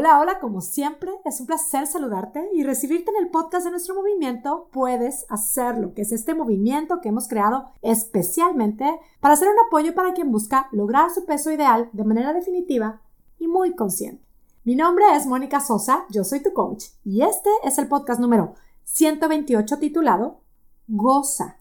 Hola, 0.00 0.20
hola, 0.20 0.38
como 0.38 0.60
siempre, 0.60 1.10
es 1.24 1.40
un 1.40 1.46
placer 1.48 1.88
saludarte 1.88 2.48
y 2.54 2.62
recibirte 2.62 3.10
en 3.10 3.16
el 3.16 3.30
podcast 3.32 3.64
de 3.64 3.72
nuestro 3.72 3.96
movimiento. 3.96 4.68
Puedes 4.70 5.26
hacerlo, 5.28 5.92
que 5.92 6.02
es 6.02 6.12
este 6.12 6.36
movimiento 6.36 7.00
que 7.00 7.08
hemos 7.08 7.26
creado 7.26 7.72
especialmente 7.82 9.00
para 9.18 9.34
hacer 9.34 9.48
un 9.48 9.58
apoyo 9.66 9.96
para 9.96 10.12
quien 10.12 10.30
busca 10.30 10.68
lograr 10.70 11.10
su 11.10 11.26
peso 11.26 11.50
ideal 11.50 11.90
de 11.92 12.04
manera 12.04 12.32
definitiva 12.32 13.00
y 13.40 13.48
muy 13.48 13.74
consciente. 13.74 14.24
Mi 14.62 14.76
nombre 14.76 15.04
es 15.16 15.26
Mónica 15.26 15.58
Sosa, 15.58 16.04
yo 16.10 16.22
soy 16.22 16.44
tu 16.44 16.52
coach 16.52 16.84
y 17.04 17.22
este 17.22 17.50
es 17.64 17.76
el 17.78 17.88
podcast 17.88 18.20
número 18.20 18.54
128 18.84 19.80
titulado 19.80 20.42
Goza. 20.86 21.56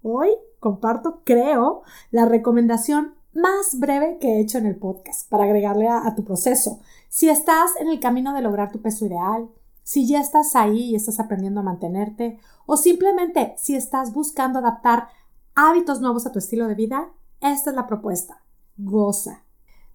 Hoy 0.00 0.30
comparto, 0.60 1.20
creo, 1.24 1.82
la 2.10 2.24
recomendación 2.24 3.16
más 3.34 3.78
breve 3.78 4.18
que 4.20 4.28
he 4.28 4.40
hecho 4.40 4.58
en 4.58 4.66
el 4.66 4.76
podcast 4.76 5.28
para 5.28 5.44
agregarle 5.44 5.88
a, 5.88 6.14
tu 6.14 6.24
proceso. 6.24 6.80
Si 7.08 7.28
estás 7.28 7.72
en 7.80 7.88
el 7.88 8.00
camino 8.00 8.34
de 8.34 8.42
lograr 8.42 8.72
tu 8.72 8.80
peso 8.80 9.06
ideal, 9.06 9.48
si 9.82 10.06
ya 10.06 10.20
estás 10.20 10.54
ahí 10.54 10.90
y 10.90 10.94
estás 10.94 11.18
aprendiendo 11.18 11.60
a 11.60 11.64
mantenerte, 11.64 12.38
o 12.66 12.76
simplemente 12.76 13.54
si 13.56 13.74
estás 13.74 14.12
buscando 14.12 14.58
adaptar 14.58 15.08
hábitos 15.54 16.00
nuevos 16.00 16.26
a 16.26 16.32
tu 16.32 16.38
estilo 16.38 16.68
de 16.68 16.74
vida, 16.74 17.10
esta 17.40 17.70
es 17.70 17.76
la 17.76 17.86
propuesta. 17.86 18.42
Goza. 18.76 19.44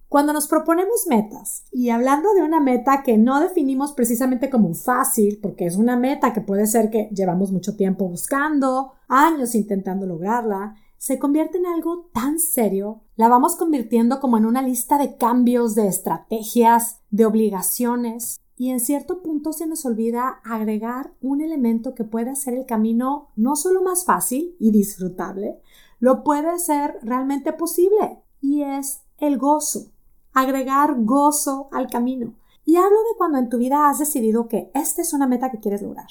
Cuando 0.08 0.32
nos 0.32 0.48
proponemos 0.48 1.06
metas, 1.06 1.64
y 1.70 1.90
hablando 1.90 2.32
de 2.32 2.42
una 2.42 2.60
meta 2.60 3.02
que 3.02 3.18
no 3.18 3.40
definimos 3.40 3.92
precisamente 3.92 4.48
como 4.48 4.72
fácil, 4.72 5.38
porque 5.42 5.66
es 5.66 5.76
una 5.76 5.98
meta 5.98 6.32
que 6.32 6.40
puede 6.40 6.66
ser 6.66 6.88
que 6.88 7.10
llevamos 7.12 7.52
mucho 7.52 7.76
tiempo 7.76 8.08
buscando, 8.08 8.92
años 9.06 9.54
intentando 9.54 10.06
lograrla, 10.06 10.76
se 10.98 11.20
convierte 11.20 11.58
en 11.58 11.66
algo 11.66 12.10
tan 12.12 12.40
serio, 12.40 13.02
la 13.14 13.28
vamos 13.28 13.54
convirtiendo 13.56 14.18
como 14.20 14.36
en 14.36 14.44
una 14.44 14.62
lista 14.62 14.98
de 14.98 15.16
cambios, 15.16 15.74
de 15.76 15.86
estrategias, 15.86 17.00
de 17.10 17.24
obligaciones, 17.24 18.40
y 18.56 18.70
en 18.70 18.80
cierto 18.80 19.22
punto 19.22 19.52
se 19.52 19.68
nos 19.68 19.86
olvida 19.86 20.40
agregar 20.44 21.14
un 21.20 21.40
elemento 21.40 21.94
que 21.94 22.02
puede 22.02 22.30
hacer 22.30 22.54
el 22.54 22.66
camino 22.66 23.30
no 23.36 23.54
solo 23.54 23.82
más 23.82 24.04
fácil 24.04 24.56
y 24.58 24.72
disfrutable, 24.72 25.60
lo 26.00 26.24
puede 26.24 26.48
hacer 26.48 26.98
realmente 27.02 27.52
posible, 27.52 28.18
y 28.40 28.62
es 28.62 29.02
el 29.18 29.38
gozo. 29.38 29.92
Agregar 30.32 30.96
gozo 31.04 31.68
al 31.72 31.88
camino. 31.88 32.34
Y 32.64 32.76
hablo 32.76 32.90
de 32.90 33.16
cuando 33.16 33.38
en 33.38 33.48
tu 33.48 33.58
vida 33.58 33.88
has 33.88 33.98
decidido 33.98 34.48
que 34.48 34.70
esta 34.74 35.00
es 35.02 35.12
una 35.12 35.26
meta 35.26 35.50
que 35.50 35.60
quieres 35.60 35.80
lograr 35.80 36.08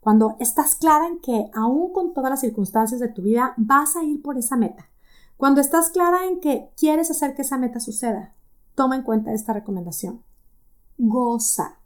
cuando 0.00 0.36
estás 0.40 0.74
clara 0.74 1.06
en 1.06 1.20
que 1.20 1.50
aún 1.54 1.92
con 1.92 2.14
todas 2.14 2.30
las 2.30 2.40
circunstancias 2.40 3.00
de 3.00 3.08
tu 3.08 3.22
vida 3.22 3.54
vas 3.56 3.96
a 3.96 4.02
ir 4.02 4.22
por 4.22 4.38
esa 4.38 4.56
meta, 4.56 4.88
cuando 5.36 5.60
estás 5.60 5.90
clara 5.90 6.26
en 6.26 6.40
que 6.40 6.70
quieres 6.76 7.10
hacer 7.10 7.34
que 7.34 7.42
esa 7.42 7.56
meta 7.56 7.80
suceda, 7.80 8.34
toma 8.74 8.96
en 8.96 9.02
cuenta 9.02 9.32
esta 9.32 9.52
recomendación. 9.52 10.22
Goza. 10.98 11.76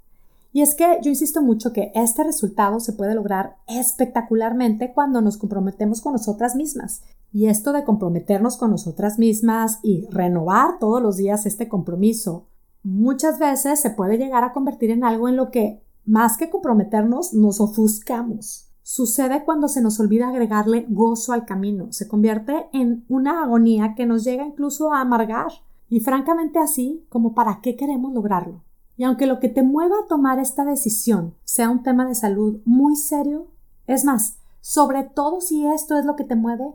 Y 0.52 0.62
es 0.62 0.74
que 0.76 0.98
yo 1.02 1.10
insisto 1.10 1.42
mucho 1.42 1.72
que 1.72 1.90
este 1.94 2.22
resultado 2.22 2.78
se 2.78 2.92
puede 2.92 3.14
lograr 3.14 3.56
espectacularmente 3.66 4.92
cuando 4.92 5.20
nos 5.20 5.36
comprometemos 5.36 6.00
con 6.00 6.12
nosotras 6.12 6.54
mismas. 6.54 7.02
Y 7.32 7.46
esto 7.46 7.72
de 7.72 7.82
comprometernos 7.82 8.56
con 8.56 8.70
nosotras 8.70 9.18
mismas 9.18 9.80
y 9.82 10.06
renovar 10.10 10.78
todos 10.78 11.02
los 11.02 11.16
días 11.16 11.46
este 11.46 11.68
compromiso, 11.68 12.46
muchas 12.84 13.40
veces 13.40 13.80
se 13.80 13.90
puede 13.90 14.18
llegar 14.18 14.44
a 14.44 14.52
convertir 14.52 14.92
en 14.92 15.02
algo 15.02 15.28
en 15.28 15.36
lo 15.36 15.50
que 15.50 15.82
más 16.04 16.36
que 16.36 16.50
comprometernos, 16.50 17.32
nos 17.32 17.60
ofuscamos. 17.60 18.68
Sucede 18.82 19.44
cuando 19.44 19.68
se 19.68 19.80
nos 19.80 19.98
olvida 19.98 20.28
agregarle 20.28 20.84
gozo 20.88 21.32
al 21.32 21.46
camino. 21.46 21.88
Se 21.90 22.06
convierte 22.06 22.66
en 22.72 23.04
una 23.08 23.42
agonía 23.42 23.94
que 23.94 24.04
nos 24.04 24.24
llega 24.24 24.44
incluso 24.44 24.92
a 24.92 25.00
amargar. 25.00 25.52
Y 25.88 26.00
francamente 26.00 26.58
así, 26.58 27.06
como 27.08 27.34
para 27.34 27.60
qué 27.62 27.76
queremos 27.76 28.12
lograrlo. 28.12 28.62
Y 28.96 29.04
aunque 29.04 29.26
lo 29.26 29.40
que 29.40 29.48
te 29.48 29.62
mueva 29.62 29.96
a 29.96 30.06
tomar 30.06 30.38
esta 30.38 30.64
decisión 30.64 31.34
sea 31.44 31.70
un 31.70 31.82
tema 31.82 32.06
de 32.06 32.14
salud 32.14 32.60
muy 32.64 32.96
serio, 32.96 33.48
es 33.86 34.04
más, 34.04 34.38
sobre 34.60 35.02
todo 35.02 35.40
si 35.40 35.66
esto 35.66 35.98
es 35.98 36.04
lo 36.04 36.16
que 36.16 36.24
te 36.24 36.36
mueve, 36.36 36.74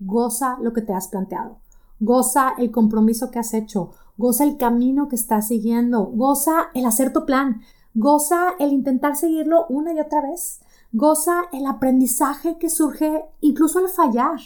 goza 0.00 0.58
lo 0.60 0.72
que 0.72 0.82
te 0.82 0.92
has 0.92 1.08
planteado. 1.08 1.58
Goza 2.00 2.54
el 2.58 2.70
compromiso 2.70 3.30
que 3.30 3.38
has 3.38 3.52
hecho, 3.52 3.90
goza 4.16 4.44
el 4.44 4.56
camino 4.56 5.08
que 5.08 5.16
estás 5.16 5.48
siguiendo, 5.48 6.04
goza 6.06 6.68
el 6.74 6.86
hacer 6.86 7.12
tu 7.12 7.26
plan, 7.26 7.62
Goza 7.94 8.54
el 8.58 8.72
intentar 8.72 9.16
seguirlo 9.16 9.66
una 9.68 9.92
y 9.92 10.00
otra 10.00 10.22
vez. 10.22 10.60
Goza 10.92 11.44
el 11.52 11.66
aprendizaje 11.66 12.58
que 12.58 12.70
surge 12.70 13.24
incluso 13.40 13.78
al 13.78 13.88
fallar. 13.88 14.38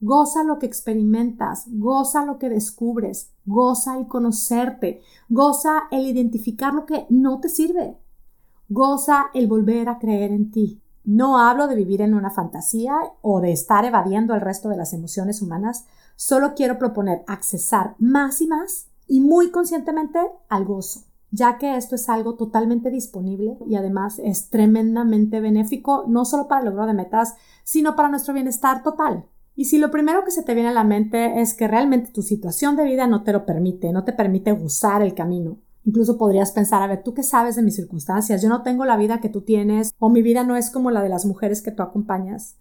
Goza 0.00 0.44
lo 0.44 0.58
que 0.60 0.66
experimentas, 0.66 1.64
goza 1.66 2.24
lo 2.24 2.38
que 2.38 2.48
descubres, 2.48 3.32
goza 3.46 3.98
el 3.98 4.06
conocerte, 4.06 5.02
goza 5.28 5.88
el 5.90 6.06
identificar 6.06 6.72
lo 6.72 6.86
que 6.86 7.06
no 7.08 7.40
te 7.40 7.48
sirve, 7.48 7.98
goza 8.68 9.26
el 9.34 9.48
volver 9.48 9.88
a 9.88 9.98
creer 9.98 10.30
en 10.30 10.52
ti. 10.52 10.80
No 11.04 11.40
hablo 11.40 11.66
de 11.66 11.74
vivir 11.74 12.00
en 12.00 12.14
una 12.14 12.30
fantasía 12.30 12.94
o 13.22 13.40
de 13.40 13.50
estar 13.50 13.84
evadiendo 13.84 14.34
el 14.34 14.40
resto 14.40 14.68
de 14.68 14.76
las 14.76 14.92
emociones 14.92 15.42
humanas, 15.42 15.86
solo 16.14 16.54
quiero 16.54 16.78
proponer 16.78 17.24
accesar 17.26 17.96
más 17.98 18.40
y 18.40 18.46
más 18.46 18.86
y 19.08 19.18
muy 19.18 19.50
conscientemente 19.50 20.20
al 20.48 20.64
gozo 20.64 21.07
ya 21.30 21.58
que 21.58 21.76
esto 21.76 21.94
es 21.94 22.08
algo 22.08 22.34
totalmente 22.34 22.90
disponible 22.90 23.58
y 23.66 23.76
además 23.76 24.18
es 24.22 24.50
tremendamente 24.50 25.40
benéfico 25.40 26.04
no 26.08 26.24
solo 26.24 26.48
para 26.48 26.62
el 26.62 26.66
logro 26.68 26.86
de 26.86 26.94
metas, 26.94 27.34
sino 27.64 27.96
para 27.96 28.08
nuestro 28.08 28.34
bienestar 28.34 28.82
total. 28.82 29.26
Y 29.54 29.66
si 29.66 29.78
lo 29.78 29.90
primero 29.90 30.24
que 30.24 30.30
se 30.30 30.42
te 30.42 30.54
viene 30.54 30.68
a 30.68 30.72
la 30.72 30.84
mente 30.84 31.40
es 31.40 31.52
que 31.52 31.68
realmente 31.68 32.12
tu 32.12 32.22
situación 32.22 32.76
de 32.76 32.84
vida 32.84 33.06
no 33.06 33.24
te 33.24 33.32
lo 33.32 33.44
permite, 33.44 33.92
no 33.92 34.04
te 34.04 34.12
permite 34.12 34.52
gozar 34.52 35.02
el 35.02 35.14
camino, 35.14 35.58
incluso 35.84 36.16
podrías 36.16 36.52
pensar, 36.52 36.82
a 36.82 36.86
ver, 36.86 37.02
¿tú 37.02 37.12
qué 37.14 37.22
sabes 37.22 37.56
de 37.56 37.62
mis 37.62 37.76
circunstancias? 37.76 38.40
Yo 38.40 38.48
no 38.48 38.62
tengo 38.62 38.84
la 38.84 38.96
vida 38.96 39.20
que 39.20 39.28
tú 39.28 39.40
tienes 39.40 39.92
o 39.98 40.10
mi 40.10 40.22
vida 40.22 40.44
no 40.44 40.56
es 40.56 40.70
como 40.70 40.90
la 40.90 41.02
de 41.02 41.08
las 41.08 41.26
mujeres 41.26 41.60
que 41.60 41.72
tú 41.72 41.82
acompañas. 41.82 42.56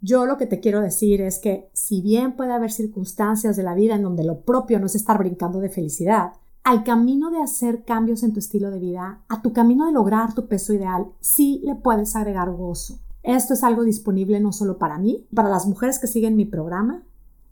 Yo 0.00 0.26
lo 0.26 0.36
que 0.36 0.46
te 0.46 0.60
quiero 0.60 0.82
decir 0.82 1.20
es 1.22 1.38
que 1.38 1.68
si 1.72 2.02
bien 2.02 2.36
puede 2.36 2.52
haber 2.52 2.70
circunstancias 2.70 3.56
de 3.56 3.62
la 3.62 3.74
vida 3.74 3.94
en 3.94 4.02
donde 4.02 4.24
lo 4.24 4.42
propio 4.42 4.78
no 4.78 4.86
es 4.86 4.94
estar 4.94 5.18
brincando 5.18 5.58
de 5.60 5.70
felicidad, 5.70 6.34
al 6.66 6.82
camino 6.82 7.30
de 7.30 7.40
hacer 7.40 7.84
cambios 7.84 8.24
en 8.24 8.32
tu 8.32 8.40
estilo 8.40 8.72
de 8.72 8.80
vida, 8.80 9.22
a 9.28 9.40
tu 9.40 9.52
camino 9.52 9.86
de 9.86 9.92
lograr 9.92 10.34
tu 10.34 10.48
peso 10.48 10.72
ideal, 10.72 11.06
sí 11.20 11.60
le 11.62 11.76
puedes 11.76 12.16
agregar 12.16 12.50
gozo. 12.50 12.98
Esto 13.22 13.54
es 13.54 13.62
algo 13.62 13.84
disponible 13.84 14.40
no 14.40 14.50
solo 14.50 14.76
para 14.76 14.98
mí, 14.98 15.28
para 15.32 15.48
las 15.48 15.68
mujeres 15.68 16.00
que 16.00 16.08
siguen 16.08 16.34
mi 16.34 16.44
programa, 16.44 17.04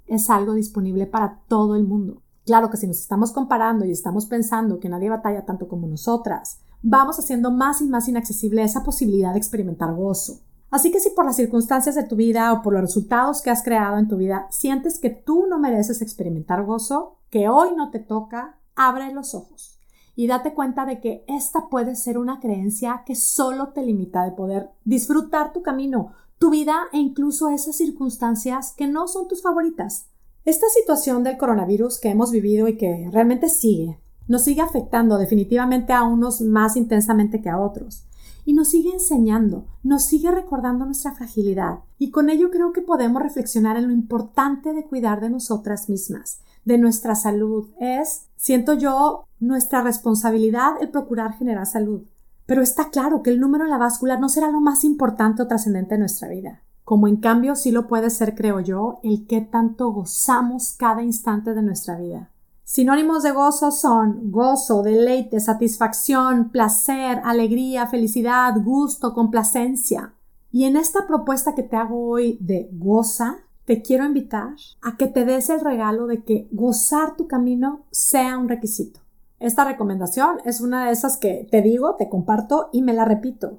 es 0.09 0.31
algo 0.31 0.55
disponible 0.55 1.07
para 1.07 1.43
todo 1.47 1.77
el 1.77 1.85
mundo. 1.85 2.23
Claro 2.45 2.71
que 2.71 2.77
si 2.77 2.89
nos 2.89 2.99
estamos 2.99 3.31
comparando 3.31 3.85
y 3.85 3.93
estamos 3.93 4.27
pensando 4.27 4.81
que 4.81 4.89
nadie 4.89 5.11
batalla 5.11 5.45
tanto 5.45 5.69
como 5.69 5.87
nosotras, 5.87 6.59
vamos 6.83 7.17
haciendo 7.21 7.53
más 7.53 7.81
y 7.83 7.85
más 7.85 8.09
inaccesible 8.09 8.65
esa 8.65 8.83
posibilidad 8.83 9.31
de 9.31 9.39
experimentar 9.39 9.95
gozo. 9.95 10.41
Así 10.73 10.91
que 10.91 10.99
si 10.99 11.11
por 11.11 11.25
las 11.25 11.37
circunstancias 11.37 11.95
de 11.95 12.03
tu 12.03 12.17
vida 12.17 12.53
o 12.53 12.63
por 12.63 12.73
los 12.73 12.83
resultados 12.83 13.43
que 13.43 13.51
has 13.51 13.63
creado 13.63 13.97
en 13.97 14.09
tu 14.09 14.17
vida 14.17 14.49
sientes 14.51 14.99
que 14.99 15.11
tú 15.11 15.47
no 15.49 15.61
mereces 15.61 16.03
experimentar 16.03 16.65
gozo, 16.65 17.19
que 17.31 17.49
hoy 17.49 17.77
no 17.77 17.93
te 17.93 18.01
toca, 18.01 18.59
abre 18.77 19.13
los 19.13 19.35
ojos 19.35 19.79
y 20.17 20.27
date 20.27 20.55
cuenta 20.55 20.87
de 20.87 21.01
que 21.01 21.25
esta 21.27 21.69
puede 21.69 21.97
ser 21.97 22.19
una 22.19 22.41
creencia 22.41 23.03
que 23.05 23.15
solo 23.15 23.69
te 23.69 23.83
limita 23.83 24.25
de 24.25 24.33
poder 24.33 24.71
disfrutar 24.85 25.53
tu 25.53 25.63
camino, 25.63 26.13
tu 26.39 26.51
vida 26.51 26.75
e 26.93 26.99
incluso 26.99 27.49
esas 27.49 27.77
circunstancias 27.77 28.75
que 28.77 28.87
no 28.87 29.09
son 29.09 29.29
tus 29.29 29.43
favoritas. 29.43 30.07
Esta 30.45 30.67
situación 30.69 31.25
del 31.25 31.39
coronavirus 31.39 31.99
que 31.99 32.11
hemos 32.11 32.31
vivido 32.31 32.69
y 32.69 32.77
que 32.77 33.09
realmente 33.11 33.49
sigue, 33.49 33.99
nos 34.29 34.45
sigue 34.45 34.61
afectando 34.61 35.19
definitivamente 35.19 35.93
a 35.93 36.03
unos 36.05 36.41
más 36.41 36.77
intensamente 36.77 37.41
que 37.41 37.49
a 37.49 37.61
otros 37.61 38.07
y 38.45 38.53
nos 38.53 38.69
sigue 38.69 38.91
enseñando, 38.93 39.67
nos 39.83 40.05
sigue 40.05 40.31
recordando 40.31 40.85
nuestra 40.85 41.13
fragilidad 41.13 41.81
y 41.99 42.11
con 42.11 42.29
ello 42.29 42.51
creo 42.51 42.73
que 42.73 42.83
podemos 42.83 43.23
reflexionar 43.23 43.77
en 43.77 43.87
lo 43.87 43.93
importante 43.93 44.73
de 44.75 44.85
cuidar 44.85 45.21
de 45.21 45.31
nosotras 45.31 45.89
mismas, 45.89 46.41
de 46.65 46.79
nuestra 46.79 47.15
salud. 47.15 47.69
Es, 47.81 48.27
siento 48.37 48.75
yo, 48.75 49.27
nuestra 49.41 49.83
responsabilidad 49.83 50.75
el 50.81 50.91
procurar 50.91 51.35
generar 51.35 51.67
salud. 51.67 52.03
Pero 52.47 52.63
está 52.63 52.91
claro 52.91 53.23
que 53.23 53.31
el 53.31 53.41
número 53.41 53.65
en 53.65 53.71
la 53.71 53.79
báscula 53.79 54.19
no 54.19 54.29
será 54.29 54.51
lo 54.51 54.61
más 54.61 54.85
importante 54.85 55.43
o 55.43 55.47
trascendente 55.47 55.95
de 55.95 56.01
nuestra 56.01 56.29
vida. 56.29 56.63
Como 56.85 57.09
en 57.09 57.17
cambio 57.17 57.57
sí 57.57 57.71
lo 57.71 57.87
puede 57.87 58.11
ser, 58.11 58.35
creo 58.35 58.61
yo, 58.61 59.01
el 59.03 59.27
que 59.27 59.41
tanto 59.41 59.91
gozamos 59.91 60.75
cada 60.79 61.03
instante 61.03 61.55
de 61.55 61.63
nuestra 61.63 61.97
vida. 61.97 62.31
Sinónimos 62.65 63.23
de 63.23 63.31
gozo 63.31 63.71
son 63.71 64.31
gozo, 64.31 64.83
deleite, 64.83 65.41
satisfacción, 65.41 66.51
placer, 66.51 67.21
alegría, 67.25 67.87
felicidad, 67.87 68.55
gusto, 68.63 69.15
complacencia. 69.15 70.15
Y 70.51 70.65
en 70.65 70.77
esta 70.77 71.07
propuesta 71.07 71.55
que 71.55 71.63
te 71.63 71.77
hago 71.77 72.09
hoy 72.09 72.39
de 72.41 72.69
goza, 72.73 73.39
te 73.65 73.83
quiero 73.83 74.05
invitar 74.05 74.55
a 74.83 74.97
que 74.97 75.07
te 75.07 75.25
des 75.25 75.51
el 75.51 75.61
regalo 75.61 76.07
de 76.07 76.23
que 76.23 76.49
gozar 76.53 77.17
tu 77.17 77.27
camino 77.27 77.85
sea 77.91 78.39
un 78.39 78.49
requisito. 78.49 79.01
Esta 79.41 79.65
recomendación 79.65 80.39
es 80.45 80.61
una 80.61 80.87
de 80.87 80.93
esas 80.93 81.17
que 81.17 81.47
te 81.51 81.63
digo, 81.63 81.97
te 81.97 82.09
comparto 82.09 82.69
y 82.73 82.83
me 82.83 82.93
la 82.93 83.05
repito. 83.05 83.59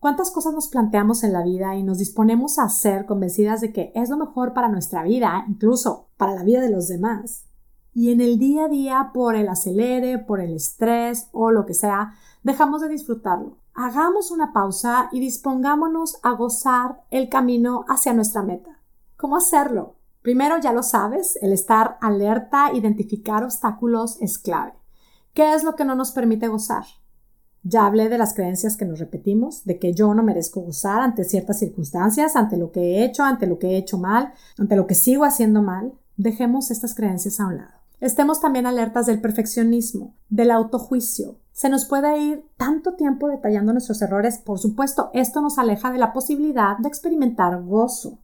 ¿Cuántas 0.00 0.30
cosas 0.30 0.52
nos 0.52 0.68
planteamos 0.68 1.24
en 1.24 1.32
la 1.32 1.42
vida 1.42 1.76
y 1.76 1.82
nos 1.82 1.98
disponemos 1.98 2.58
a 2.58 2.64
hacer 2.64 3.06
convencidas 3.06 3.60
de 3.60 3.72
que 3.72 3.90
es 3.94 4.10
lo 4.10 4.16
mejor 4.16 4.52
para 4.52 4.68
nuestra 4.68 5.02
vida, 5.02 5.44
incluso 5.48 6.08
para 6.16 6.34
la 6.34 6.42
vida 6.42 6.60
de 6.60 6.70
los 6.70 6.88
demás? 6.88 7.46
y 7.94 8.10
en 8.10 8.20
el 8.20 8.38
día 8.38 8.64
a 8.64 8.68
día, 8.68 9.10
por 9.14 9.36
el 9.36 9.48
acelere, 9.48 10.18
por 10.18 10.40
el 10.40 10.54
estrés 10.54 11.28
o 11.32 11.52
lo 11.52 11.64
que 11.64 11.74
sea, 11.74 12.14
dejamos 12.42 12.80
de 12.80 12.88
disfrutarlo. 12.88 13.56
Hagamos 13.72 14.32
una 14.32 14.52
pausa 14.52 15.08
y 15.12 15.20
dispongámonos 15.20 16.18
a 16.22 16.32
gozar 16.32 17.02
el 17.10 17.28
camino 17.28 17.84
hacia 17.88 18.12
nuestra 18.12 18.42
meta. 18.42 18.80
¿Cómo 19.16 19.36
hacerlo? 19.36 19.96
Primero, 20.22 20.58
ya 20.58 20.72
lo 20.72 20.82
sabes, 20.82 21.38
el 21.42 21.52
estar 21.52 21.98
alerta, 22.00 22.72
identificar 22.72 23.44
obstáculos 23.44 24.16
es 24.20 24.38
clave. 24.38 24.72
¿Qué 25.32 25.54
es 25.54 25.64
lo 25.64 25.76
que 25.76 25.84
no 25.84 25.94
nos 25.94 26.12
permite 26.12 26.48
gozar? 26.48 26.84
Ya 27.62 27.86
hablé 27.86 28.08
de 28.08 28.18
las 28.18 28.34
creencias 28.34 28.76
que 28.76 28.84
nos 28.84 28.98
repetimos, 28.98 29.64
de 29.64 29.78
que 29.78 29.94
yo 29.94 30.12
no 30.14 30.22
merezco 30.22 30.60
gozar 30.60 31.00
ante 31.00 31.24
ciertas 31.24 31.58
circunstancias, 31.58 32.36
ante 32.36 32.56
lo 32.56 32.72
que 32.72 32.80
he 32.80 33.04
hecho, 33.04 33.22
ante 33.22 33.46
lo 33.46 33.58
que 33.58 33.68
he 33.68 33.76
hecho 33.76 33.98
mal, 33.98 34.32
ante 34.58 34.76
lo 34.76 34.86
que 34.86 34.94
sigo 34.94 35.24
haciendo 35.24 35.62
mal. 35.62 35.94
Dejemos 36.16 36.70
estas 36.70 36.94
creencias 36.94 37.40
a 37.40 37.46
un 37.46 37.56
lado. 37.56 37.72
Estemos 38.00 38.40
también 38.40 38.66
alertas 38.66 39.06
del 39.06 39.20
perfeccionismo, 39.20 40.14
del 40.28 40.50
autojuicio. 40.50 41.38
Se 41.52 41.68
nos 41.68 41.86
puede 41.86 42.18
ir 42.18 42.44
tanto 42.56 42.94
tiempo 42.94 43.28
detallando 43.28 43.72
nuestros 43.72 44.02
errores, 44.02 44.38
por 44.38 44.58
supuesto, 44.58 45.10
esto 45.14 45.40
nos 45.40 45.58
aleja 45.58 45.90
de 45.90 45.98
la 45.98 46.12
posibilidad 46.12 46.76
de 46.78 46.88
experimentar 46.88 47.62
gozo. 47.62 48.18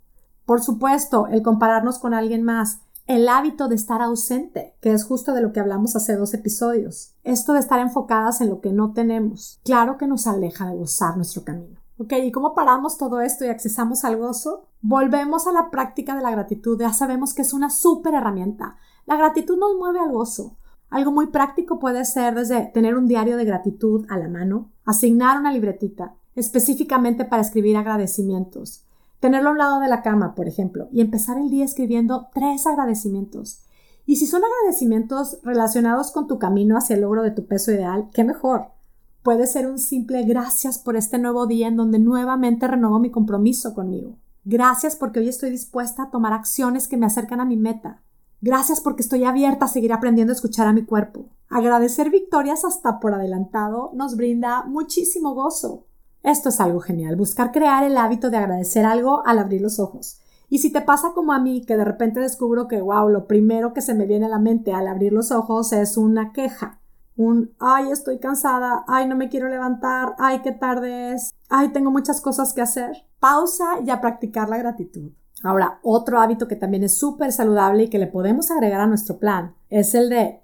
Por 0.51 0.63
supuesto, 0.63 1.29
el 1.29 1.45
compararnos 1.45 2.01
con 2.01 2.13
alguien 2.13 2.43
más, 2.43 2.81
el 3.07 3.29
hábito 3.29 3.69
de 3.69 3.77
estar 3.77 4.03
ausente, 4.03 4.75
que 4.81 4.93
es 4.93 5.05
justo 5.05 5.33
de 5.33 5.43
lo 5.43 5.53
que 5.53 5.61
hablamos 5.61 5.95
hace 5.95 6.17
dos 6.17 6.35
episodios. 6.35 7.15
Esto 7.23 7.53
de 7.53 7.61
estar 7.61 7.79
enfocadas 7.79 8.41
en 8.41 8.51
lo 8.51 8.61
que 8.61 8.73
no 8.73 8.93
tenemos, 8.93 9.61
claro 9.63 9.97
que 9.97 10.09
nos 10.09 10.27
aleja 10.27 10.69
de 10.69 10.77
gozar 10.77 11.17
nuestro 11.17 11.45
camino. 11.45 11.79
Ok, 11.99 12.15
¿y 12.25 12.33
cómo 12.33 12.53
paramos 12.53 12.99
todo 12.99 13.21
esto 13.21 13.45
y 13.45 13.49
accesamos 13.49 14.05
al 14.05 14.17
gozo? 14.17 14.67
Volvemos 14.81 15.47
a 15.47 15.53
la 15.53 15.71
práctica 15.71 16.17
de 16.17 16.23
la 16.23 16.33
gratitud. 16.33 16.81
Ya 16.81 16.93
sabemos 16.93 17.33
que 17.33 17.43
es 17.43 17.53
una 17.53 17.71
súper 17.71 18.15
herramienta. 18.15 18.77
La 19.07 19.15
gratitud 19.15 19.57
nos 19.57 19.77
mueve 19.79 20.01
al 20.01 20.11
gozo. 20.11 20.57
Algo 20.89 21.13
muy 21.13 21.29
práctico 21.29 21.79
puede 21.79 22.05
ser 22.05 22.35
desde 22.35 22.73
tener 22.75 22.97
un 22.97 23.07
diario 23.07 23.37
de 23.37 23.45
gratitud 23.45 24.05
a 24.09 24.19
la 24.19 24.29
mano, 24.29 24.73
asignar 24.85 25.39
una 25.39 25.53
libretita 25.53 26.17
específicamente 26.35 27.25
para 27.25 27.43
escribir 27.43 27.77
agradecimientos, 27.77 28.85
tenerlo 29.21 29.51
a 29.51 29.53
un 29.53 29.59
lado 29.59 29.81
de 29.81 29.89
la 29.89 30.03
cama, 30.03 30.35
por 30.35 30.49
ejemplo, 30.49 30.89
y 30.91 31.01
empezar 31.01 31.39
el 31.39 31.51
día 31.51 31.65
escribiendo 31.65 32.29
tres 32.35 32.67
agradecimientos. 32.67 33.63
Y 34.07 34.17
si 34.17 34.27
son 34.27 34.43
agradecimientos 34.43 35.39
relacionados 35.45 36.11
con 36.11 36.27
tu 36.27 36.39
camino 36.39 36.77
hacia 36.77 36.97
el 36.97 37.03
logro 37.03 37.23
de 37.23 37.31
tu 37.31 37.47
peso 37.47 37.71
ideal, 37.71 38.09
qué 38.13 38.25
mejor. 38.25 38.69
Puede 39.23 39.47
ser 39.47 39.67
un 39.67 39.79
simple 39.79 40.25
gracias 40.25 40.79
por 40.79 40.97
este 40.97 41.19
nuevo 41.19 41.47
día 41.47 41.69
en 41.69 41.77
donde 41.77 41.99
nuevamente 41.99 42.67
renovo 42.67 42.99
mi 42.99 43.11
compromiso 43.11 43.75
conmigo. 43.75 44.17
Gracias 44.45 44.97
porque 44.97 45.21
hoy 45.21 45.29
estoy 45.29 45.51
dispuesta 45.51 46.05
a 46.05 46.11
tomar 46.11 46.33
acciones 46.33 46.89
que 46.89 46.97
me 46.97 47.05
acercan 47.05 47.41
a 47.41 47.45
mi 47.45 47.57
meta. 47.57 48.03
Gracias 48.41 48.81
porque 48.81 49.03
estoy 49.03 49.25
abierta 49.25 49.67
a 49.67 49.69
seguir 49.69 49.93
aprendiendo 49.93 50.33
a 50.33 50.35
escuchar 50.37 50.67
a 50.67 50.73
mi 50.73 50.85
cuerpo. 50.85 51.27
Agradecer 51.51 52.11
victorias 52.11 52.65
hasta 52.65 52.99
por 52.99 53.13
adelantado 53.13 53.91
nos 53.95 54.17
brinda 54.17 54.65
muchísimo 54.65 55.35
gozo. 55.35 55.85
Esto 56.23 56.51
es 56.51 56.61
algo 56.61 56.81
genial, 56.81 57.17
buscar 57.17 57.51
crear 57.51 57.83
el 57.85 57.97
hábito 57.97 58.31
de 58.31 58.37
agradecer 58.37 58.85
algo 58.85 59.27
al 59.27 59.39
abrir 59.39 59.63
los 59.63 59.79
ojos. 59.79 60.21
Y 60.51 60.59
si 60.59 60.73
te 60.73 60.83
pasa 60.83 61.13
como 61.15 61.33
a 61.33 61.39
mí, 61.39 61.65
que 61.65 61.77
de 61.77 61.85
repente 61.85 62.21
descubro 62.21 62.69
que, 62.69 62.83
wow, 62.83 63.09
lo 63.09 63.27
primero 63.27 63.73
que 63.73 63.81
se 63.81 63.95
me 63.95 64.07
viene 64.07 64.27
a 64.27 64.31
la 64.31 64.41
mente 64.41 64.73
al 64.73 64.89
abrir 64.89 65.13
los 65.13 65.31
ojos 65.31 65.73
es 65.73 65.97
una 65.97 66.33
queja. 66.33 66.81
Un, 67.17 67.55
ay, 67.61 67.91
estoy 67.91 68.19
cansada, 68.19 68.85
ay, 68.89 69.07
no 69.07 69.15
me 69.15 69.29
quiero 69.29 69.49
levantar, 69.49 70.15
ay, 70.19 70.41
qué 70.43 70.53
tarde 70.53 71.13
es, 71.13 71.33
ay, 71.49 71.69
tengo 71.69 71.91
muchas 71.91 72.21
cosas 72.21 72.53
que 72.53 72.63
hacer. 72.63 73.05
Pausa 73.21 73.81
y 73.85 73.91
a 73.91 74.01
practicar 74.01 74.49
la 74.49 74.59
gratitud. 74.59 75.13
Ahora, 75.43 75.79
otro 75.83 76.21
hábito 76.21 76.49
que 76.49 76.57
también 76.57 76.83
es 76.83 76.99
súper 76.99 77.33
saludable 77.33 77.85
y 77.85 77.89
que 77.89 77.99
le 77.99 78.09
podemos 78.09 78.51
agregar 78.51 78.81
a 78.81 78.87
nuestro 78.87 79.19
plan 79.19 79.55
es 79.69 79.95
el 79.95 80.11
de, 80.11 80.41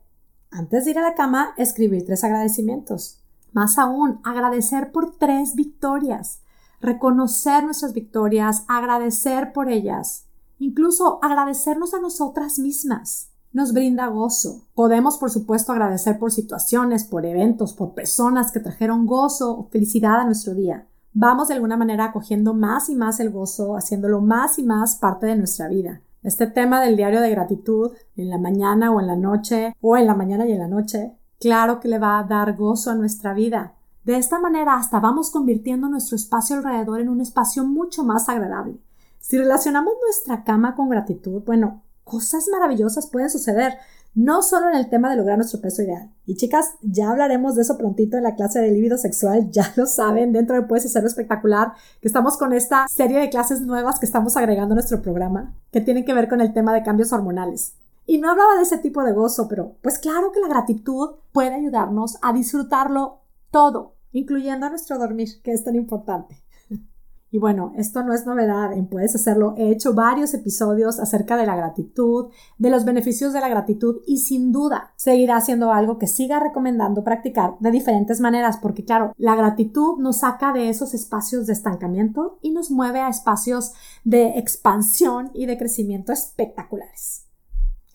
antes 0.51 0.85
de 0.85 0.93
ir 0.93 0.99
a 0.99 1.03
la 1.03 1.15
cama, 1.15 1.53
escribir 1.57 2.07
tres 2.07 2.25
agradecimientos. 2.25 3.26
Más 3.57 3.79
aún, 3.79 4.21
agradecer 4.23 4.93
por 4.93 5.17
tres 5.17 5.55
victorias, 5.55 6.43
reconocer 6.79 7.65
nuestras 7.65 7.95
victorias, 7.95 8.67
agradecer 8.69 9.55
por 9.55 9.71
ellas, 9.71 10.27
incluso 10.59 11.19
agradecernos 11.23 11.95
a 11.95 11.99
nosotras 11.99 12.59
mismas. 12.59 13.31
Nos 13.55 13.73
brinda 13.73 14.09
gozo. 14.09 14.67
Podemos, 14.75 15.17
por 15.17 15.31
supuesto, 15.31 15.73
agradecer 15.73 16.19
por 16.19 16.33
situaciones, 16.33 17.05
por 17.05 17.25
eventos, 17.25 17.73
por 17.73 17.95
personas 17.95 18.53
que 18.53 18.61
trajeron 18.61 19.07
gozo 19.07 19.59
o 19.59 19.69
felicidad 19.71 20.21
a 20.21 20.27
nuestro 20.27 20.53
día 20.53 20.87
vamos 21.19 21.49
de 21.49 21.55
alguna 21.55 21.79
manera 21.79 22.05
acogiendo 22.05 22.53
más 22.53 22.91
y 22.91 22.95
más 22.95 23.21
el 23.21 23.31
gozo, 23.31 23.75
haciéndolo 23.75 24.21
más 24.21 24.59
y 24.59 24.65
más 24.65 24.97
parte 24.97 25.25
de 25.25 25.37
nuestra 25.37 25.67
vida. 25.67 26.03
Este 26.23 26.47
tema 26.47 26.83
del 26.83 26.95
diario 26.95 27.23
de 27.23 27.31
gratitud, 27.31 27.93
en 28.17 28.29
la 28.29 28.37
mañana 28.37 28.93
o 28.93 29.01
en 29.01 29.07
la 29.07 29.17
noche, 29.17 29.75
o 29.81 29.97
en 29.97 30.07
la 30.07 30.15
mañana 30.15 30.47
y 30.47 30.53
en 30.53 30.59
la 30.59 30.69
noche, 30.69 31.15
claro 31.41 31.81
que 31.81 31.89
le 31.89 31.99
va 31.99 32.19
a 32.19 32.25
dar 32.25 32.57
gozo 32.57 32.91
a 32.91 32.95
nuestra 32.95 33.35
vida. 33.35 33.75
De 34.05 34.17
esta 34.17 34.39
manera 34.39 34.77
hasta 34.77 35.01
vamos 35.01 35.31
convirtiendo 35.31 35.89
nuestro 35.89 36.17
espacio 36.17 36.57
alrededor 36.57 37.01
en 37.01 37.09
un 37.09 37.21
espacio 37.21 37.65
mucho 37.65 38.05
más 38.05 38.29
agradable. 38.29 38.79
Si 39.19 39.37
relacionamos 39.37 39.95
nuestra 40.01 40.45
cama 40.45 40.77
con 40.77 40.89
gratitud, 40.89 41.43
bueno, 41.45 41.83
cosas 42.05 42.47
maravillosas 42.53 43.09
pueden 43.09 43.31
suceder 43.31 43.79
no 44.17 44.41
solo 44.41 44.71
en 44.71 44.77
el 44.77 44.89
tema 44.89 45.11
de 45.11 45.17
lograr 45.17 45.37
nuestro 45.37 45.61
peso 45.61 45.83
ideal. 45.83 46.11
Y 46.25 46.37
chicas, 46.37 46.77
ya 46.81 47.11
hablaremos 47.11 47.55
de 47.55 47.63
eso 47.63 47.77
prontito 47.77 48.17
en 48.17 48.23
la 48.23 48.35
clase 48.35 48.61
de 48.61 48.71
libido 48.71 48.97
sexual, 48.97 49.51
ya 49.53 49.73
lo 49.77 49.87
saben, 49.87 50.33
dentro 50.33 50.57
de 50.57 50.63
Puedes 50.63 50.87
Hacerlo 50.87 51.09
Espectacular, 51.09 51.73
que 52.01 52.09
estamos 52.09 52.39
con 52.39 52.55
esta 52.55 52.87
serie 52.89 53.19
de 53.19 53.29
clases 53.29 53.61
nuevas 53.61 53.99
que 53.99 54.07
estamos 54.07 54.37
agregando 54.37 54.73
a 54.73 54.77
nuestro 54.77 55.03
programa, 55.03 55.55
que 55.71 55.83
tienen 55.83 56.05
que 56.07 56.15
ver 56.15 56.29
con 56.29 56.41
el 56.41 56.55
tema 56.55 56.73
de 56.73 56.83
cambios 56.83 57.13
hormonales. 57.13 57.75
Y 58.07 58.19
no 58.19 58.31
hablaba 58.31 58.55
de 58.55 58.63
ese 58.63 58.79
tipo 58.79 59.03
de 59.03 59.13
gozo, 59.13 59.49
pero 59.49 59.75
pues 59.83 59.99
claro 59.99 60.31
que 60.31 60.41
la 60.41 60.49
gratitud 60.49 61.17
puede 61.33 61.55
ayudarnos 61.55 62.19
a 62.23 62.33
disfrutarlo 62.33 63.19
todo, 63.51 63.97
incluyendo 64.13 64.71
nuestro 64.71 64.97
dormir, 64.97 65.43
que 65.43 65.53
es 65.53 65.65
tan 65.65 65.75
importante. 65.75 66.43
Y 67.29 67.39
bueno, 67.39 67.75
esto 67.77 68.05
no 68.05 68.15
es 68.15 68.25
novedad 68.25 68.73
en 68.73 68.87
Puedes 68.87 69.15
Hacerlo. 69.17 69.55
He 69.59 69.71
hecho 69.71 69.93
varios 69.95 70.33
episodios 70.33 71.01
acerca 71.01 71.37
de 71.37 71.45
la 71.45 71.57
gratitud, 71.57 72.31
de 72.57 72.71
los 72.71 72.85
beneficios 72.85 73.33
de 73.33 73.41
la 73.41 73.49
gratitud 73.49 73.97
y 74.07 74.19
sin 74.19 74.53
duda 74.53 74.93
seguirá 74.97 75.41
siendo 75.41 75.73
algo 75.73 75.99
que 75.99 76.07
siga 76.07 76.39
recomendando 76.39 77.03
practicar 77.03 77.57
de 77.59 77.73
diferentes 77.73 78.21
maneras 78.21 78.59
porque 78.63 78.85
claro, 78.85 79.13
la 79.19 79.35
gratitud 79.35 79.99
nos 79.99 80.21
saca 80.21 80.53
de 80.53 80.69
esos 80.69 80.95
espacios 80.95 81.47
de 81.47 81.53
estancamiento 81.53 82.39
y 82.43 82.53
nos 82.53 82.71
mueve 82.71 83.01
a 83.01 83.09
espacios 83.09 83.73
de 84.05 84.39
expansión 84.39 85.31
y 85.35 85.47
de 85.47 85.59
crecimiento 85.59 86.13
espectaculares. 86.13 87.26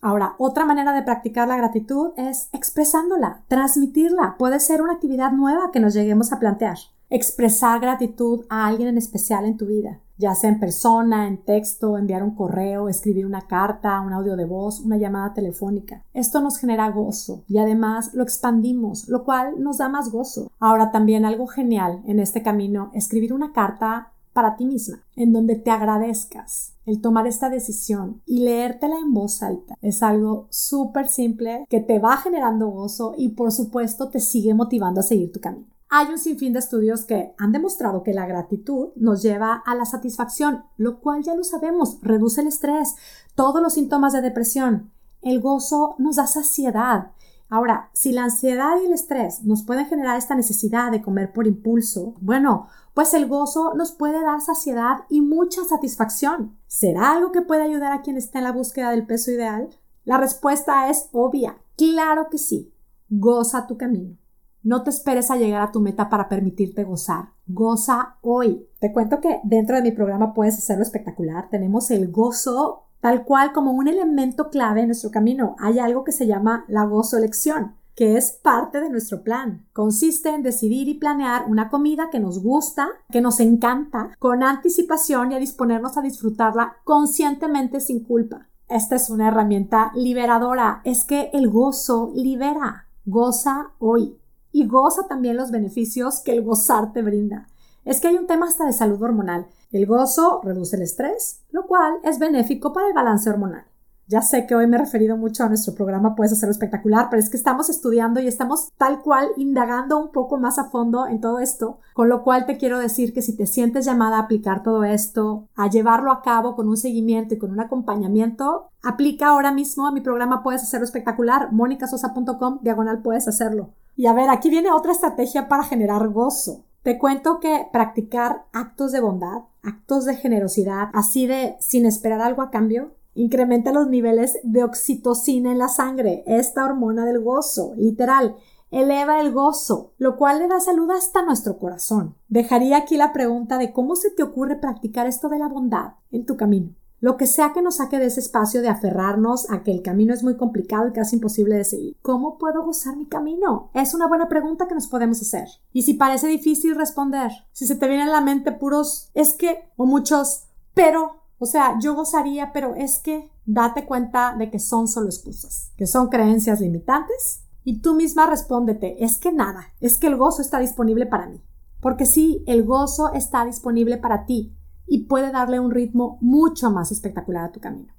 Ahora, 0.01 0.35
otra 0.39 0.65
manera 0.65 0.93
de 0.93 1.03
practicar 1.03 1.47
la 1.47 1.57
gratitud 1.57 2.11
es 2.17 2.49
expresándola, 2.51 3.43
transmitirla. 3.47 4.35
Puede 4.37 4.59
ser 4.59 4.81
una 4.81 4.93
actividad 4.93 5.31
nueva 5.31 5.71
que 5.71 5.79
nos 5.79 5.93
lleguemos 5.93 6.33
a 6.33 6.39
plantear 6.39 6.77
expresar 7.11 7.81
gratitud 7.81 8.45
a 8.49 8.65
alguien 8.65 8.87
en 8.87 8.97
especial 8.97 9.45
en 9.45 9.57
tu 9.57 9.65
vida, 9.65 9.99
ya 10.17 10.33
sea 10.33 10.49
en 10.49 10.61
persona, 10.61 11.27
en 11.27 11.43
texto, 11.43 11.97
enviar 11.97 12.23
un 12.23 12.35
correo, 12.35 12.87
escribir 12.87 13.25
una 13.25 13.41
carta, 13.41 13.99
un 13.99 14.13
audio 14.13 14.37
de 14.37 14.45
voz, 14.45 14.79
una 14.79 14.97
llamada 14.97 15.33
telefónica. 15.33 16.03
Esto 16.13 16.41
nos 16.41 16.57
genera 16.57 16.89
gozo 16.89 17.43
y 17.49 17.57
además 17.57 18.13
lo 18.13 18.23
expandimos, 18.23 19.09
lo 19.09 19.25
cual 19.25 19.61
nos 19.61 19.77
da 19.79 19.89
más 19.89 20.09
gozo. 20.09 20.51
Ahora 20.57 20.91
también 20.91 21.25
algo 21.25 21.47
genial 21.47 22.01
en 22.07 22.19
este 22.19 22.41
camino, 22.41 22.91
escribir 22.93 23.33
una 23.33 23.51
carta 23.51 24.13
para 24.33 24.55
ti 24.55 24.65
misma, 24.65 25.03
en 25.15 25.33
donde 25.33 25.55
te 25.55 25.71
agradezcas 25.71 26.73
el 26.85 27.01
tomar 27.01 27.27
esta 27.27 27.49
decisión 27.49 28.21
y 28.25 28.39
leértela 28.39 28.97
en 28.97 29.13
voz 29.13 29.43
alta. 29.43 29.75
Es 29.81 30.03
algo 30.03 30.47
súper 30.49 31.07
simple 31.07 31.65
que 31.69 31.79
te 31.79 31.99
va 31.99 32.17
generando 32.17 32.67
gozo 32.67 33.13
y 33.17 33.29
por 33.29 33.51
supuesto 33.51 34.09
te 34.09 34.19
sigue 34.19 34.53
motivando 34.53 34.99
a 34.99 35.03
seguir 35.03 35.31
tu 35.31 35.39
camino. 35.39 35.67
Hay 35.93 36.07
un 36.07 36.17
sinfín 36.17 36.53
de 36.53 36.59
estudios 36.59 37.03
que 37.03 37.33
han 37.37 37.51
demostrado 37.51 38.01
que 38.01 38.13
la 38.13 38.25
gratitud 38.25 38.91
nos 38.95 39.21
lleva 39.21 39.61
a 39.65 39.75
la 39.75 39.83
satisfacción, 39.83 40.63
lo 40.77 41.01
cual 41.01 41.21
ya 41.21 41.35
lo 41.35 41.43
sabemos, 41.43 41.99
reduce 42.01 42.39
el 42.39 42.47
estrés, 42.47 42.95
todos 43.35 43.61
los 43.61 43.73
síntomas 43.73 44.13
de 44.13 44.21
depresión. 44.21 44.91
El 45.21 45.41
gozo 45.41 45.95
nos 45.97 46.15
da 46.15 46.27
saciedad. 46.27 47.11
Ahora, 47.49 47.89
si 47.91 48.13
la 48.13 48.23
ansiedad 48.23 48.77
y 48.81 48.85
el 48.85 48.93
estrés 48.93 49.43
nos 49.43 49.63
pueden 49.63 49.85
generar 49.85 50.17
esta 50.17 50.33
necesidad 50.33 50.89
de 50.91 51.01
comer 51.01 51.33
por 51.33 51.45
impulso, 51.45 52.15
bueno, 52.21 52.67
pues 52.93 53.13
el 53.13 53.27
gozo 53.27 53.73
nos 53.75 53.91
puede 53.91 54.21
dar 54.21 54.41
saciedad 54.41 55.05
y 55.09 55.21
mucha 55.21 55.63
satisfacción. 55.63 56.57
¿Será 56.67 57.11
algo 57.11 57.31
que 57.31 57.41
puede 57.41 57.63
ayudar 57.63 57.93
a 57.93 58.01
quien 58.01 58.17
está 58.17 58.39
en 58.39 58.45
la 58.45 58.51
búsqueda 58.51 58.91
del 58.91 59.05
peso 59.05 59.31
ideal? 59.31 59.69
La 60.03 60.17
respuesta 60.17 60.89
es 60.89 61.09
obvia. 61.11 61.57
Claro 61.77 62.27
que 62.29 62.37
sí. 62.37 62.73
Goza 63.09 63.67
tu 63.67 63.77
camino. 63.77 64.17
No 64.63 64.83
te 64.83 64.89
esperes 64.89 65.31
a 65.31 65.37
llegar 65.37 65.61
a 65.61 65.71
tu 65.71 65.79
meta 65.79 66.09
para 66.09 66.29
permitirte 66.29 66.83
gozar. 66.83 67.29
Goza 67.47 68.17
hoy. 68.21 68.67
Te 68.79 68.91
cuento 68.91 69.19
que 69.19 69.39
dentro 69.43 69.75
de 69.75 69.81
mi 69.81 69.91
programa 69.91 70.33
puedes 70.33 70.57
hacerlo 70.57 70.83
espectacular. 70.83 71.49
Tenemos 71.49 71.89
el 71.91 72.11
gozo 72.11 72.83
tal 72.99 73.25
cual 73.25 73.53
como 73.53 73.71
un 73.71 73.87
elemento 73.87 74.49
clave 74.49 74.81
en 74.81 74.87
nuestro 74.87 75.11
camino. 75.11 75.55
Hay 75.59 75.79
algo 75.79 76.03
que 76.03 76.11
se 76.11 76.27
llama 76.27 76.65
la 76.67 76.85
gozo 76.85 77.17
elección 77.17 77.75
que 77.95 78.17
es 78.17 78.31
parte 78.31 78.79
de 78.79 78.89
nuestro 78.89 79.23
plan. 79.23 79.65
Consiste 79.73 80.29
en 80.29 80.43
decidir 80.43 80.87
y 80.87 80.95
planear 80.95 81.45
una 81.47 81.69
comida 81.69 82.09
que 82.11 82.19
nos 82.19 82.41
gusta, 82.41 82.87
que 83.11 83.21
nos 83.21 83.39
encanta, 83.39 84.15
con 84.19 84.43
anticipación 84.43 85.31
y 85.31 85.35
a 85.35 85.39
disponernos 85.39 85.97
a 85.97 86.01
disfrutarla 86.01 86.77
conscientemente 86.83 87.79
sin 87.79 88.03
culpa. 88.03 88.47
esta 88.69 88.95
es 88.95 89.09
una 89.09 89.27
herramienta 89.27 89.91
liberadora. 89.95 90.81
Es 90.85 91.03
que 91.03 91.29
el 91.33 91.49
gozo 91.49 92.11
libera. 92.15 92.87
Goza 93.05 93.71
hoy. 93.79 94.17
Y 94.53 94.65
goza 94.65 95.07
también 95.07 95.35
los 95.35 95.51
beneficios 95.51 96.21
que 96.21 96.31
el 96.31 96.43
gozar 96.43 96.93
te 96.93 97.01
brinda. 97.01 97.47
Es 97.83 97.99
que 97.99 98.07
hay 98.07 98.15
un 98.15 98.27
tema 98.27 98.47
hasta 98.47 98.65
de 98.65 98.73
salud 98.73 99.01
hormonal. 99.01 99.47
El 99.71 99.85
gozo 99.85 100.41
reduce 100.43 100.75
el 100.75 100.83
estrés, 100.83 101.41
lo 101.51 101.65
cual 101.65 101.95
es 102.03 102.19
benéfico 102.19 102.71
para 102.73 102.87
el 102.87 102.93
balance 102.93 103.29
hormonal. 103.29 103.65
Ya 104.07 104.21
sé 104.21 104.45
que 104.45 104.55
hoy 104.55 104.67
me 104.67 104.75
he 104.75 104.79
referido 104.79 105.15
mucho 105.15 105.43
a 105.43 105.47
nuestro 105.47 105.73
programa 105.73 106.15
Puedes 106.15 106.33
hacerlo 106.33 106.51
espectacular, 106.51 107.07
pero 107.09 107.21
es 107.21 107.29
que 107.29 107.37
estamos 107.37 107.69
estudiando 107.69 108.19
y 108.19 108.27
estamos 108.27 108.69
tal 108.77 109.01
cual 109.01 109.29
indagando 109.37 109.99
un 109.99 110.11
poco 110.11 110.37
más 110.37 110.59
a 110.59 110.69
fondo 110.69 111.07
en 111.07 111.21
todo 111.21 111.39
esto, 111.39 111.79
con 111.93 112.09
lo 112.09 112.23
cual 112.23 112.45
te 112.45 112.57
quiero 112.57 112.79
decir 112.79 113.13
que 113.13 113.21
si 113.21 113.35
te 113.35 113.47
sientes 113.47 113.85
llamada 113.85 114.17
a 114.17 114.23
aplicar 114.23 114.63
todo 114.63 114.83
esto, 114.83 115.47
a 115.55 115.69
llevarlo 115.69 116.11
a 116.11 116.21
cabo 116.21 116.55
con 116.55 116.67
un 116.67 116.77
seguimiento 116.77 117.35
y 117.35 117.37
con 117.37 117.51
un 117.51 117.59
acompañamiento, 117.59 118.69
aplica 118.83 119.27
ahora 119.27 119.51
mismo 119.51 119.87
a 119.87 119.91
mi 119.91 120.01
programa 120.01 120.43
Puedes 120.43 120.63
hacerlo 120.63 120.85
espectacular, 120.85 121.51
monicasosa.com, 121.51 122.59
diagonal 122.61 123.01
puedes 123.01 123.27
hacerlo. 123.27 123.69
Y 123.95 124.07
a 124.07 124.13
ver, 124.13 124.29
aquí 124.29 124.49
viene 124.49 124.71
otra 124.71 124.91
estrategia 124.91 125.47
para 125.47 125.63
generar 125.63 126.07
gozo. 126.09 126.63
Te 126.83 126.97
cuento 126.97 127.39
que 127.39 127.67
practicar 127.71 128.45
actos 128.53 128.91
de 128.91 129.01
bondad, 129.01 129.43
actos 129.61 130.05
de 130.05 130.15
generosidad, 130.15 130.89
así 130.93 131.27
de 131.27 131.55
sin 131.59 131.85
esperar 131.85 132.21
algo 132.21 132.41
a 132.41 132.49
cambio, 132.49 132.95
Incrementa 133.13 133.71
los 133.71 133.87
niveles 133.87 134.39
de 134.43 134.63
oxitocina 134.63 135.51
en 135.51 135.57
la 135.57 135.67
sangre, 135.67 136.23
esta 136.25 136.65
hormona 136.65 137.05
del 137.05 137.21
gozo, 137.21 137.73
literal. 137.75 138.35
Eleva 138.71 139.19
el 139.19 139.33
gozo, 139.33 139.93
lo 139.97 140.15
cual 140.15 140.39
le 140.39 140.47
da 140.47 140.61
salud 140.61 140.89
hasta 140.91 141.21
nuestro 141.21 141.57
corazón. 141.57 142.15
Dejaría 142.29 142.77
aquí 142.77 142.95
la 142.95 143.11
pregunta 143.11 143.57
de 143.57 143.73
cómo 143.73 143.97
se 143.97 144.11
te 144.11 144.23
ocurre 144.23 144.55
practicar 144.55 145.07
esto 145.07 145.27
de 145.27 145.39
la 145.39 145.49
bondad 145.49 145.95
en 146.11 146.25
tu 146.25 146.37
camino. 146.37 146.69
Lo 147.01 147.17
que 147.17 147.25
sea 147.25 147.51
que 147.51 147.63
nos 147.63 147.77
saque 147.77 147.97
de 147.97 148.05
ese 148.05 148.19
espacio 148.19 148.61
de 148.61 148.69
aferrarnos 148.69 149.49
a 149.49 149.63
que 149.63 149.71
el 149.71 149.81
camino 149.81 150.13
es 150.13 150.23
muy 150.23 150.37
complicado 150.37 150.87
y 150.87 150.93
casi 150.93 151.15
imposible 151.15 151.55
de 151.55 151.63
seguir. 151.63 151.97
¿Cómo 152.03 152.37
puedo 152.37 152.63
gozar 152.63 152.95
mi 152.95 153.07
camino? 153.07 153.71
Es 153.73 153.95
una 153.95 154.07
buena 154.07 154.29
pregunta 154.29 154.67
que 154.67 154.75
nos 154.75 154.87
podemos 154.87 155.19
hacer. 155.19 155.47
Y 155.73 155.81
si 155.81 155.95
parece 155.95 156.27
difícil 156.27 156.75
responder, 156.75 157.31
si 157.53 157.65
se 157.65 157.75
te 157.75 157.87
viene 157.87 158.03
a 158.03 158.07
la 158.07 158.21
mente 158.21 158.51
puros 158.51 159.09
es 159.15 159.33
que 159.33 159.67
o 159.77 159.85
muchos 159.87 160.45
pero 160.73 161.20
o 161.41 161.47
sea, 161.47 161.79
yo 161.81 161.95
gozaría, 161.95 162.53
pero 162.53 162.75
es 162.75 162.99
que 162.99 163.31
date 163.47 163.87
cuenta 163.87 164.35
de 164.37 164.51
que 164.51 164.59
son 164.59 164.87
solo 164.87 165.07
excusas, 165.07 165.71
que 165.75 165.87
son 165.87 166.09
creencias 166.09 166.61
limitantes 166.61 167.45
y 167.63 167.81
tú 167.81 167.95
misma 167.95 168.27
respóndete, 168.27 169.03
es 169.03 169.17
que 169.17 169.31
nada, 169.31 169.73
es 169.79 169.97
que 169.97 170.05
el 170.05 170.17
gozo 170.17 170.43
está 170.43 170.59
disponible 170.59 171.07
para 171.07 171.25
mí. 171.25 171.41
Porque 171.79 172.05
sí, 172.05 172.43
el 172.45 172.63
gozo 172.63 173.11
está 173.13 173.43
disponible 173.43 173.97
para 173.97 174.27
ti 174.27 174.55
y 174.85 175.05
puede 175.05 175.31
darle 175.31 175.59
un 175.59 175.71
ritmo 175.71 176.19
mucho 176.21 176.69
más 176.69 176.91
espectacular 176.91 177.45
a 177.45 177.51
tu 177.51 177.59
camino. 177.59 177.91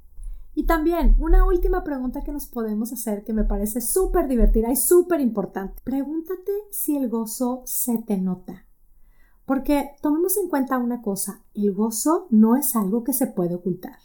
Y 0.54 0.66
también 0.66 1.16
una 1.18 1.44
última 1.44 1.82
pregunta 1.82 2.20
que 2.20 2.30
nos 2.30 2.46
podemos 2.46 2.92
hacer 2.92 3.24
que 3.24 3.32
me 3.32 3.42
parece 3.42 3.80
súper 3.80 4.28
divertida 4.28 4.70
y 4.70 4.76
súper 4.76 5.20
importante. 5.20 5.82
Pregúntate 5.82 6.52
si 6.70 6.96
el 6.96 7.08
gozo 7.08 7.62
se 7.64 7.98
te 7.98 8.18
nota. 8.18 8.66
Porque 9.44 9.90
tomemos 10.00 10.36
en 10.36 10.48
cuenta 10.48 10.78
una 10.78 11.02
cosa, 11.02 11.42
el 11.54 11.72
gozo 11.72 12.26
no 12.30 12.56
es 12.56 12.76
algo 12.76 13.04
que 13.04 13.12
se 13.12 13.26
puede 13.26 13.56
ocultar. 13.56 13.98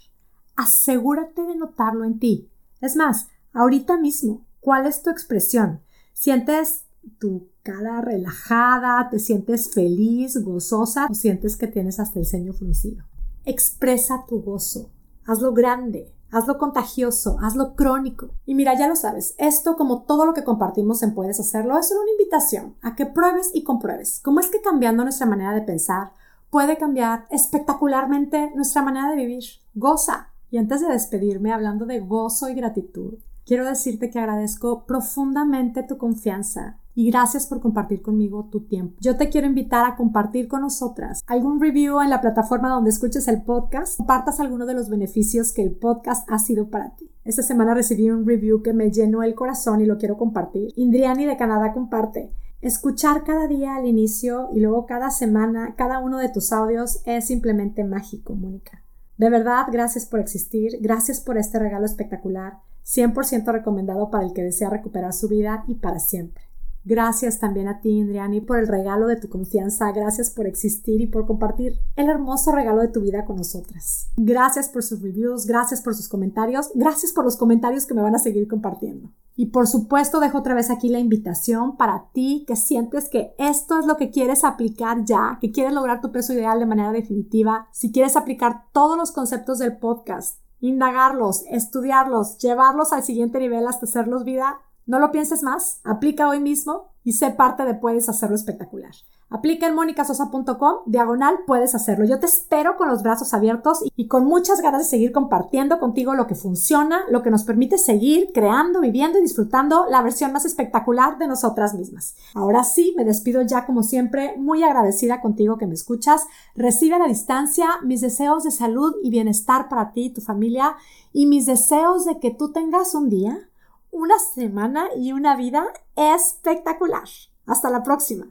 Asegúrate 0.56 1.44
de 1.44 1.56
notarlo 1.56 2.06
en 2.06 2.20
ti. 2.20 2.50
Es 2.82 2.96
más, 2.96 3.28
ahorita 3.54 3.98
mismo, 3.98 4.46
¿cuál 4.60 4.88
es 4.88 5.04
tu 5.04 5.10
expresión? 5.10 5.82
¿Sientes 6.14 6.86
tu 7.20 7.50
cara 7.62 8.02
relajada? 8.02 9.10
¿Te 9.10 9.20
sientes 9.20 9.72
feliz, 9.72 10.44
gozosa? 10.44 11.08
¿O 11.10 11.14
sientes 11.14 11.56
que 11.58 11.68
tienes 11.68 12.00
hasta 12.00 12.20
el 12.20 12.26
ceño 12.26 12.54
fruncido? 12.54 13.06
Expresa 13.46 14.26
tu 14.28 14.42
gozo. 14.42 14.90
Hazlo 15.26 15.54
grande. 15.54 16.12
Hazlo 16.32 16.58
contagioso, 16.58 17.38
hazlo 17.42 17.76
crónico. 17.76 18.32
Y 18.46 18.56
mira, 18.56 18.78
ya 18.78 18.88
lo 18.88 18.96
sabes, 18.96 19.36
esto 19.38 19.78
como 19.78 20.04
todo 20.04 20.26
lo 20.26 20.34
que 20.34 20.44
compartimos 20.44 21.02
en 21.04 21.14
Puedes 21.14 21.40
Hacerlo 21.40 21.78
es 21.80 21.92
una 21.92 22.12
invitación 22.12 22.76
a 22.82 22.96
que 22.96 23.06
pruebes 23.06 23.52
y 23.54 23.64
compruebes 23.64 24.20
cómo 24.24 24.40
es 24.40 24.50
que 24.50 24.62
cambiando 24.62 25.04
nuestra 25.04 25.26
manera 25.26 25.54
de 25.54 25.62
pensar 25.62 26.12
puede 26.50 26.78
cambiar 26.78 27.28
espectacularmente 27.30 28.52
nuestra 28.56 28.82
manera 28.82 29.10
de 29.10 29.16
vivir. 29.16 29.44
Goza. 29.74 30.30
Y 30.50 30.58
antes 30.58 30.82
de 30.82 30.88
despedirme 30.88 31.52
hablando 31.52 31.86
de 31.86 32.00
gozo 32.00 32.50
y 32.50 32.56
gratitud, 32.56 33.16
quiero 33.46 33.66
decirte 33.66 34.10
que 34.10 34.20
agradezco 34.20 34.86
profundamente 34.86 35.84
tu 35.84 35.98
confianza 35.98 36.78
y 36.98 37.12
gracias 37.12 37.46
por 37.46 37.62
compartir 37.62 38.02
conmigo 38.02 38.50
tu 38.52 38.62
tiempo. 38.62 38.98
Yo 39.02 39.18
te 39.18 39.30
quiero 39.30 39.46
invitar 39.46 39.86
a 39.86 39.96
compartir 39.96 40.48
con 40.48 40.62
nosotras 40.62 41.22
algún 41.28 41.62
review 41.62 42.02
en 42.02 42.10
la 42.10 42.22
plataforma 42.22 42.70
donde 42.70 42.90
escuches 42.90 43.28
el 43.28 43.44
podcast, 43.44 43.98
compartas 43.98 44.40
alguno 44.40 44.66
de 44.66 44.74
los 44.74 44.90
beneficios 44.90 45.54
que 45.54 45.62
el 45.62 45.74
podcast 45.74 46.28
ha 46.28 46.40
sido 46.40 46.72
para 46.72 46.96
ti. 46.96 47.12
Esta 47.24 47.44
semana 47.44 47.76
recibí 47.76 48.10
un 48.10 48.26
review 48.26 48.64
que 48.64 48.74
me 48.74 48.90
llenó 48.90 49.22
el 49.22 49.36
corazón 49.36 49.80
y 49.80 49.86
lo 49.86 50.00
quiero 50.00 50.18
compartir. 50.18 50.74
Indriani 50.76 51.28
de 51.28 51.38
Canadá 51.38 51.72
comparte. 51.72 52.32
Escuchar 52.62 53.24
cada 53.24 53.46
día 53.46 53.76
al 53.76 53.86
inicio 53.86 54.50
y 54.52 54.60
luego 54.60 54.88
cada 54.88 55.12
semana 55.12 55.76
cada 55.78 56.00
uno 56.00 56.18
de 56.18 56.30
tus 56.30 56.52
audios 56.52 57.04
es 57.06 57.28
simplemente 57.28 57.84
mágico, 57.84 58.34
Mónica. 58.34 58.82
De 59.18 59.30
verdad, 59.30 59.68
gracias 59.72 60.08
por 60.08 60.20
existir, 60.20 60.80
gracias 60.82 61.22
por 61.22 61.38
este 61.38 61.60
regalo 61.60 61.86
espectacular, 61.86 62.54
100% 62.88 63.52
recomendado 63.52 64.10
para 64.10 64.26
el 64.26 64.34
que 64.34 64.42
desea 64.42 64.72
recuperar 64.72 65.14
su 65.14 65.28
vida 65.28 65.64
y 65.68 65.76
para 65.76 66.00
siempre. 66.00 66.47
Gracias 66.88 67.40
también 67.40 67.68
a 67.68 67.82
ti, 67.82 67.90
Indriani, 67.90 68.40
por 68.40 68.60
el 68.60 68.68
regalo 68.70 69.08
de 69.08 69.18
tu 69.18 69.28
confianza. 69.28 69.92
Gracias 69.92 70.30
por 70.30 70.48
existir 70.48 71.02
y 71.02 71.08
por 71.08 71.28
compartir 71.28 71.82
el 71.98 72.08
hermoso 72.08 72.54
regalo 72.54 72.82
de 72.82 72.88
tu 72.88 73.02
vida 73.02 73.26
con 73.26 73.36
nosotras. 73.36 74.10
Gracias 74.16 74.70
por 74.70 74.84
sus 74.84 75.02
reviews, 75.02 75.46
gracias 75.46 75.82
por 75.82 75.96
sus 75.96 76.08
comentarios, 76.08 76.72
gracias 76.76 77.12
por 77.12 77.26
los 77.26 77.36
comentarios 77.36 77.86
que 77.86 77.94
me 77.94 78.02
van 78.02 78.16
a 78.16 78.20
seguir 78.20 78.48
compartiendo. 78.48 79.12
Y 79.36 79.48
por 79.48 79.68
supuesto, 79.68 80.22
dejo 80.22 80.38
otra 80.38 80.56
vez 80.56 80.72
aquí 80.72 80.88
la 80.88 81.00
invitación 81.00 81.76
para 81.76 82.06
ti 82.14 82.46
que 82.48 82.56
sientes 82.56 83.10
que 83.10 83.36
esto 83.38 83.78
es 83.80 83.86
lo 83.86 83.98
que 83.98 84.10
quieres 84.10 84.46
aplicar 84.46 85.04
ya, 85.04 85.40
que 85.42 85.52
quieres 85.52 85.74
lograr 85.74 86.00
tu 86.00 86.14
peso 86.14 86.32
ideal 86.32 86.58
de 86.58 86.68
manera 86.68 86.94
definitiva. 86.94 87.68
Si 87.74 87.92
quieres 87.92 88.16
aplicar 88.16 88.64
todos 88.72 88.98
los 88.98 89.12
conceptos 89.12 89.60
del 89.60 89.78
podcast, 89.78 90.40
indagarlos, 90.62 91.44
estudiarlos, 91.50 92.38
llevarlos 92.38 92.94
al 92.94 93.04
siguiente 93.04 93.40
nivel 93.40 93.68
hasta 93.68 93.86
hacerlos 93.86 94.24
vida, 94.24 94.62
no 94.88 95.00
lo 95.00 95.12
pienses 95.12 95.44
más, 95.44 95.82
aplica 95.84 96.28
hoy 96.28 96.40
mismo 96.40 96.88
y 97.04 97.14
sé 97.14 97.30
parte 97.32 97.64
de 97.64 97.76
Puedes 97.76 98.10
Hacerlo 98.10 98.36
Espectacular. 98.36 98.92
Aplica 99.30 99.68
en 99.68 99.76
monicasosa.com, 99.76 100.76
diagonal, 100.86 101.40
puedes 101.46 101.76
hacerlo. 101.76 102.06
Yo 102.06 102.18
te 102.18 102.28
espero 102.28 102.78
con 102.78 102.88
los 102.88 103.04
brazos 103.04 103.34
abiertos 103.34 103.84
y 103.98 104.08
con 104.08 104.24
muchas 104.24 104.62
ganas 104.62 104.84
de 104.84 104.90
seguir 104.90 105.12
compartiendo 105.12 105.80
contigo 105.80 106.16
lo 106.16 106.28
que 106.28 106.36
funciona, 106.36 107.02
lo 107.10 107.24
que 107.24 107.30
nos 107.30 107.44
permite 107.44 107.78
seguir 107.78 108.32
creando, 108.34 108.80
viviendo 108.80 109.20
y 109.20 109.22
disfrutando 109.22 109.86
la 109.90 110.02
versión 110.02 110.32
más 110.32 110.46
espectacular 110.46 111.18
de 111.18 111.28
nosotras 111.28 111.74
mismas. 111.74 112.16
Ahora 112.36 112.64
sí, 112.64 112.94
me 112.96 113.04
despido 113.04 113.42
ya 113.42 113.66
como 113.66 113.84
siempre, 113.84 114.36
muy 114.38 114.64
agradecida 114.64 115.20
contigo 115.20 115.58
que 115.58 115.68
me 115.68 115.74
escuchas. 115.74 116.26
Recibe 116.56 116.96
a 116.96 117.00
la 117.00 117.08
distancia 117.08 117.68
mis 117.84 118.00
deseos 118.00 118.46
de 118.46 118.52
salud 118.52 118.96
y 119.04 119.10
bienestar 119.10 119.68
para 119.68 119.92
ti 119.92 120.06
y 120.06 120.14
tu 120.14 120.22
familia 120.22 120.78
y 121.12 121.26
mis 121.26 121.46
deseos 121.46 122.06
de 122.06 122.20
que 122.22 122.32
tú 122.32 122.54
tengas 122.54 122.96
un 122.96 123.10
día 123.10 123.50
una 123.98 124.20
semana 124.20 124.90
y 124.96 125.12
una 125.12 125.36
vida 125.36 125.66
espectacular. 125.96 127.08
Hasta 127.48 127.72
la 127.72 127.82
próxima. 127.82 128.26